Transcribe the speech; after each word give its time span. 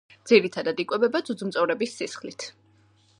ძირითადად 0.29 0.81
იკვებება 0.83 1.21
ძუძუმწოვრების 1.29 1.95
სისხლით. 2.01 2.49